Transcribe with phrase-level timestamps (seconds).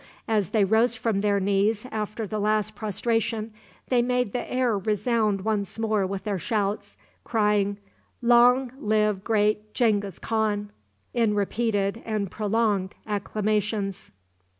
[0.27, 3.53] As they rose from their knees after the last prostration,
[3.89, 7.77] they made the air resound once more with their shouts, crying
[8.19, 10.71] "Long live great Genghis Khan!"
[11.13, 14.09] in repeated and prolonged acclamations.